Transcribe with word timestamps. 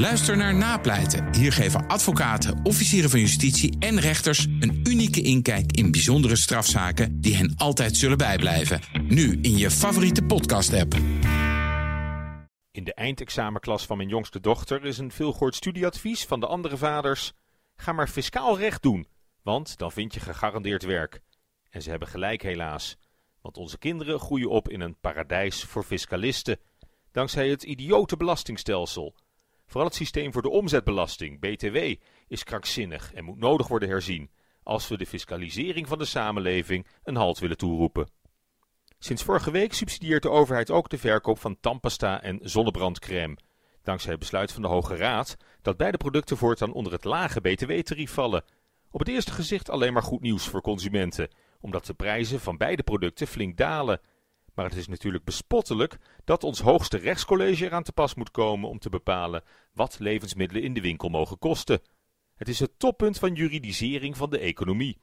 Luister 0.00 0.36
naar 0.36 0.54
Napleiten. 0.54 1.34
Hier 1.34 1.52
geven 1.52 1.86
advocaten, 1.86 2.60
officieren 2.62 3.10
van 3.10 3.20
justitie 3.20 3.76
en 3.78 4.00
rechters 4.00 4.44
een 4.44 4.80
unieke 4.84 5.22
inkijk 5.22 5.72
in 5.72 5.90
bijzondere 5.90 6.36
strafzaken 6.36 7.20
die 7.20 7.36
hen 7.36 7.54
altijd 7.56 7.96
zullen 7.96 8.18
bijblijven. 8.18 8.80
Nu 9.02 9.38
in 9.42 9.56
je 9.56 9.70
favoriete 9.70 10.22
podcast-app. 10.22 10.94
In 12.70 12.84
de 12.84 12.94
eindexamenklas 12.94 13.86
van 13.86 13.96
mijn 13.96 14.08
jongste 14.08 14.40
dochter 14.40 14.84
is 14.84 14.98
een 14.98 15.12
veelgehoord 15.12 15.54
studieadvies 15.54 16.24
van 16.24 16.40
de 16.40 16.46
andere 16.46 16.76
vaders: 16.76 17.32
ga 17.76 17.92
maar 17.92 18.08
fiscaal 18.08 18.58
recht 18.58 18.82
doen, 18.82 19.06
want 19.42 19.78
dan 19.78 19.92
vind 19.92 20.14
je 20.14 20.20
gegarandeerd 20.20 20.82
werk. 20.82 21.20
En 21.70 21.82
ze 21.82 21.90
hebben 21.90 22.08
gelijk 22.08 22.42
helaas, 22.42 22.96
want 23.40 23.56
onze 23.56 23.78
kinderen 23.78 24.20
groeien 24.20 24.50
op 24.50 24.68
in 24.68 24.80
een 24.80 24.96
paradijs 25.00 25.64
voor 25.64 25.84
fiscalisten, 25.84 26.58
dankzij 27.10 27.48
het 27.48 27.62
idiote 27.62 28.16
belastingstelsel. 28.16 29.14
Vooral 29.70 29.88
het 29.88 29.96
systeem 29.96 30.32
voor 30.32 30.42
de 30.42 30.50
omzetbelasting, 30.50 31.40
BTW, 31.40 31.76
is 32.28 32.44
krankzinnig 32.44 33.12
en 33.12 33.24
moet 33.24 33.38
nodig 33.38 33.68
worden 33.68 33.88
herzien 33.88 34.30
als 34.62 34.88
we 34.88 34.96
de 34.96 35.06
fiscalisering 35.06 35.88
van 35.88 35.98
de 35.98 36.04
samenleving 36.04 36.86
een 37.04 37.16
halt 37.16 37.38
willen 37.38 37.56
toeroepen. 37.56 38.10
Sinds 38.98 39.22
vorige 39.22 39.50
week 39.50 39.72
subsidieert 39.72 40.22
de 40.22 40.30
overheid 40.30 40.70
ook 40.70 40.88
de 40.88 40.98
verkoop 40.98 41.38
van 41.38 41.60
tandpasta 41.60 42.22
en 42.22 42.38
zonnebrandcrème. 42.42 43.36
Dankzij 43.82 44.10
het 44.10 44.20
besluit 44.20 44.52
van 44.52 44.62
de 44.62 44.68
Hoge 44.68 44.96
Raad 44.96 45.36
dat 45.62 45.76
beide 45.76 45.96
producten 45.96 46.36
voortaan 46.36 46.72
onder 46.72 46.92
het 46.92 47.04
lage 47.04 47.40
btw-tarief 47.40 48.12
vallen. 48.12 48.44
Op 48.90 49.00
het 49.00 49.08
eerste 49.08 49.32
gezicht 49.32 49.70
alleen 49.70 49.92
maar 49.92 50.02
goed 50.02 50.20
nieuws 50.20 50.48
voor 50.48 50.60
consumenten, 50.60 51.30
omdat 51.60 51.86
de 51.86 51.94
prijzen 51.94 52.40
van 52.40 52.56
beide 52.56 52.82
producten 52.82 53.26
flink 53.26 53.56
dalen. 53.56 54.00
Maar 54.54 54.64
het 54.64 54.76
is 54.76 54.88
natuurlijk 54.88 55.24
bespottelijk 55.24 55.98
dat 56.24 56.44
ons 56.44 56.60
hoogste 56.60 56.98
rechtscollege 56.98 57.64
eraan 57.64 57.82
te 57.82 57.92
pas 57.92 58.14
moet 58.14 58.30
komen 58.30 58.68
om 58.68 58.78
te 58.78 58.88
bepalen 58.88 59.42
wat 59.72 59.98
levensmiddelen 59.98 60.62
in 60.62 60.74
de 60.74 60.80
winkel 60.80 61.08
mogen 61.08 61.38
kosten. 61.38 61.80
Het 62.34 62.48
is 62.48 62.58
het 62.60 62.78
toppunt 62.78 63.18
van 63.18 63.34
juridisering 63.34 64.16
van 64.16 64.30
de 64.30 64.38
economie. 64.38 65.00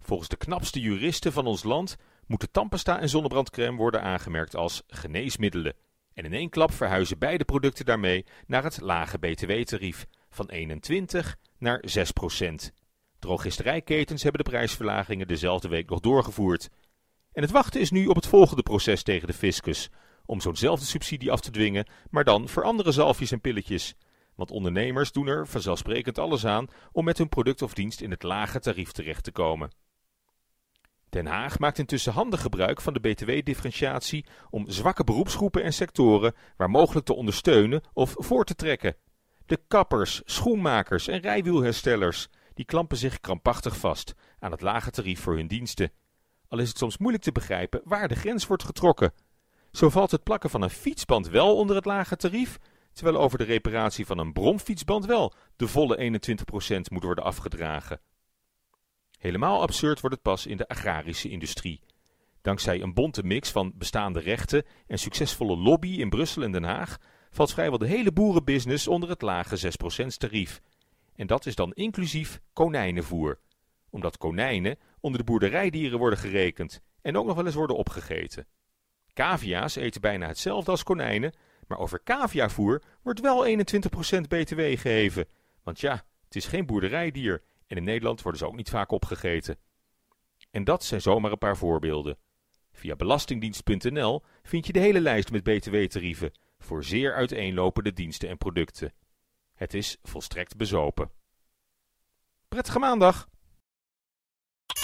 Volgens 0.00 0.28
de 0.28 0.36
knapste 0.36 0.80
juristen 0.80 1.32
van 1.32 1.46
ons 1.46 1.62
land 1.62 1.96
moeten 2.26 2.50
tandpasta 2.50 3.00
en 3.00 3.08
zonnebrandcrème 3.08 3.76
worden 3.76 4.02
aangemerkt 4.02 4.56
als 4.56 4.82
geneesmiddelen. 4.86 5.74
En 6.14 6.24
in 6.24 6.32
één 6.32 6.48
klap 6.48 6.72
verhuizen 6.72 7.18
beide 7.18 7.44
producten 7.44 7.84
daarmee 7.84 8.24
naar 8.46 8.62
het 8.62 8.80
lage 8.80 9.18
btw-tarief 9.18 10.06
van 10.30 10.48
21 10.48 11.36
naar 11.58 11.82
6 11.84 12.10
procent. 12.10 12.72
Drogisterijketens 13.18 14.22
hebben 14.22 14.44
de 14.44 14.50
prijsverlagingen 14.50 15.26
dezelfde 15.26 15.68
week 15.68 15.88
nog 15.88 16.00
doorgevoerd. 16.00 16.70
En 17.34 17.42
het 17.42 17.50
wachten 17.50 17.80
is 17.80 17.90
nu 17.90 18.06
op 18.06 18.16
het 18.16 18.26
volgende 18.26 18.62
proces 18.62 19.02
tegen 19.02 19.26
de 19.26 19.34
fiscus, 19.34 19.90
om 20.26 20.40
zo'nzelfde 20.40 20.86
subsidie 20.86 21.32
af 21.32 21.40
te 21.40 21.50
dwingen, 21.50 21.86
maar 22.10 22.24
dan 22.24 22.48
voor 22.48 22.64
andere 22.64 22.92
zalfjes 22.92 23.32
en 23.32 23.40
pilletjes. 23.40 23.94
Want 24.34 24.50
ondernemers 24.50 25.12
doen 25.12 25.26
er 25.26 25.46
vanzelfsprekend 25.46 26.18
alles 26.18 26.46
aan 26.46 26.68
om 26.92 27.04
met 27.04 27.18
hun 27.18 27.28
product 27.28 27.62
of 27.62 27.74
dienst 27.74 28.00
in 28.00 28.10
het 28.10 28.22
lage 28.22 28.60
tarief 28.60 28.92
terecht 28.92 29.24
te 29.24 29.32
komen. 29.32 29.70
Den 31.08 31.26
Haag 31.26 31.58
maakt 31.58 31.78
intussen 31.78 32.12
handig 32.12 32.40
gebruik 32.40 32.80
van 32.80 32.92
de 32.92 33.00
btw-differentiatie 33.00 34.26
om 34.50 34.70
zwakke 34.70 35.04
beroepsgroepen 35.04 35.62
en 35.62 35.72
sectoren 35.72 36.34
waar 36.56 36.70
mogelijk 36.70 37.06
te 37.06 37.14
ondersteunen 37.14 37.82
of 37.92 38.14
voor 38.16 38.44
te 38.44 38.54
trekken. 38.54 38.96
De 39.46 39.60
kappers, 39.68 40.22
schoenmakers 40.24 41.08
en 41.08 41.20
rijwielherstellers 41.20 42.28
die 42.54 42.64
klampen 42.64 42.96
zich 42.96 43.20
krampachtig 43.20 43.76
vast 43.76 44.14
aan 44.38 44.50
het 44.50 44.60
lage 44.60 44.90
tarief 44.90 45.20
voor 45.20 45.36
hun 45.36 45.46
diensten. 45.46 45.92
Al 46.54 46.60
is 46.60 46.68
het 46.68 46.78
soms 46.78 46.98
moeilijk 46.98 47.24
te 47.24 47.32
begrijpen 47.32 47.80
waar 47.84 48.08
de 48.08 48.14
grens 48.14 48.46
wordt 48.46 48.62
getrokken. 48.62 49.12
Zo 49.72 49.88
valt 49.88 50.10
het 50.10 50.22
plakken 50.22 50.50
van 50.50 50.62
een 50.62 50.70
fietsband 50.70 51.28
wel 51.28 51.56
onder 51.56 51.76
het 51.76 51.84
lage 51.84 52.16
tarief, 52.16 52.58
terwijl 52.92 53.16
over 53.16 53.38
de 53.38 53.44
reparatie 53.44 54.06
van 54.06 54.18
een 54.18 54.32
bromfietsband 54.32 55.06
wel 55.06 55.32
de 55.56 55.68
volle 55.68 56.20
21% 56.76 56.80
moet 56.90 57.02
worden 57.02 57.24
afgedragen. 57.24 58.00
Helemaal 59.18 59.62
absurd 59.62 60.00
wordt 60.00 60.16
het 60.16 60.24
pas 60.24 60.46
in 60.46 60.56
de 60.56 60.68
agrarische 60.68 61.28
industrie. 61.28 61.80
Dankzij 62.42 62.82
een 62.82 62.94
bonte 62.94 63.22
mix 63.22 63.50
van 63.50 63.72
bestaande 63.74 64.20
rechten 64.20 64.64
en 64.86 64.98
succesvolle 64.98 65.56
lobby 65.56 65.88
in 65.88 66.08
Brussel 66.10 66.42
en 66.42 66.52
Den 66.52 66.64
Haag 66.64 66.98
valt 67.30 67.52
vrijwel 67.52 67.78
de 67.78 67.86
hele 67.86 68.12
boerenbusiness 68.12 68.88
onder 68.88 69.08
het 69.08 69.22
lage 69.22 69.72
6% 70.02 70.06
tarief. 70.06 70.60
En 71.14 71.26
dat 71.26 71.46
is 71.46 71.54
dan 71.54 71.72
inclusief 71.72 72.40
konijnenvoer. 72.52 73.38
Omdat 73.90 74.18
konijnen 74.18 74.78
onder 75.04 75.18
de 75.18 75.26
boerderijdieren 75.26 75.98
worden 75.98 76.18
gerekend 76.18 76.80
en 77.02 77.16
ook 77.16 77.26
nog 77.26 77.36
wel 77.36 77.46
eens 77.46 77.54
worden 77.54 77.76
opgegeten. 77.76 78.46
Cavia's 79.12 79.76
eten 79.76 80.00
bijna 80.00 80.26
hetzelfde 80.26 80.70
als 80.70 80.82
konijnen, 80.82 81.34
maar 81.66 81.78
over 81.78 82.02
caviavoer 82.02 82.82
wordt 83.02 83.20
wel 83.20 83.46
21% 83.46 83.50
btw 84.28 84.60
geheven. 84.60 85.26
Want 85.62 85.80
ja, 85.80 86.04
het 86.24 86.36
is 86.36 86.46
geen 86.46 86.66
boerderijdier 86.66 87.42
en 87.66 87.76
in 87.76 87.84
Nederland 87.84 88.22
worden 88.22 88.40
ze 88.40 88.46
ook 88.46 88.56
niet 88.56 88.70
vaak 88.70 88.90
opgegeten. 88.90 89.58
En 90.50 90.64
dat 90.64 90.84
zijn 90.84 91.00
zomaar 91.00 91.32
een 91.32 91.38
paar 91.38 91.56
voorbeelden. 91.56 92.18
Via 92.72 92.96
belastingdienst.nl 92.96 94.22
vind 94.42 94.66
je 94.66 94.72
de 94.72 94.80
hele 94.80 95.00
lijst 95.00 95.30
met 95.30 95.42
btw-tarieven 95.42 96.32
voor 96.58 96.84
zeer 96.84 97.14
uiteenlopende 97.14 97.92
diensten 97.92 98.28
en 98.28 98.38
producten. 98.38 98.92
Het 99.54 99.74
is 99.74 99.98
volstrekt 100.02 100.56
bezopen. 100.56 101.10
Prettige 102.48 102.78
maandag! 102.78 103.32